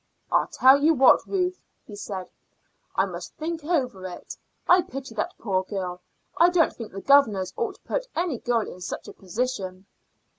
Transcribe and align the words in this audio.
"I 0.31 0.47
tell 0.51 0.81
you 0.83 0.95
what, 0.95 1.27
Ruth," 1.27 1.61
he 1.85 1.95
said; 1.95 2.31
"I 2.95 3.05
must 3.05 3.35
think 3.35 3.63
over 3.63 4.07
it. 4.07 4.35
I 4.67 4.81
pity 4.81 5.13
that 5.13 5.37
poor 5.37 5.61
girl. 5.63 6.01
I 6.37 6.49
don't 6.49 6.73
think 6.73 6.91
the 6.91 7.01
governors 7.01 7.53
ought 7.55 7.75
to 7.75 7.81
put 7.81 8.07
any 8.15 8.39
girl 8.39 8.61
in 8.67 8.81
such 8.81 9.07
a 9.07 9.13
position." 9.13 9.85